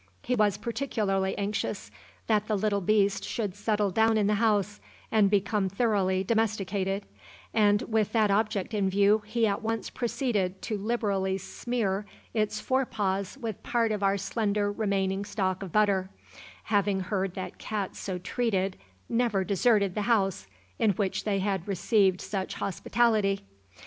He 0.23 0.33
was 0.33 0.57
particularly 0.57 1.37
anxious 1.37 1.91
that 2.25 2.47
the 2.47 2.57
little 2.57 2.81
beast 2.81 3.23
should 3.23 3.53
settle 3.53 3.91
down 3.91 4.17
in 4.17 4.25
the 4.25 4.33
house 4.33 4.79
and 5.11 5.29
become 5.29 5.69
thoroughly 5.69 6.23
domesticated, 6.23 7.05
and 7.53 7.83
with 7.83 8.11
that 8.13 8.31
object 8.31 8.73
in 8.73 8.89
view 8.89 9.21
he 9.27 9.45
at 9.45 9.61
once 9.61 9.91
proceeded 9.91 10.59
to 10.63 10.75
liberally 10.75 11.37
smear 11.37 12.07
its 12.33 12.59
fore 12.59 12.87
paws 12.87 13.37
with 13.39 13.61
part 13.61 13.91
of 13.91 14.01
our 14.01 14.17
slender 14.17 14.71
remaining 14.71 15.23
stock 15.23 15.61
of 15.61 15.71
butter, 15.71 16.09
having 16.63 17.01
heard 17.01 17.35
that 17.35 17.59
cats 17.59 17.99
so 17.99 18.17
treated 18.17 18.77
never 19.07 19.43
deserted 19.43 19.93
the 19.93 20.01
house 20.09 20.47
in 20.79 20.93
which 20.93 21.25
they 21.25 21.37
had 21.37 21.67
received 21.67 22.21
such 22.21 22.55
hospitality. 22.55 23.41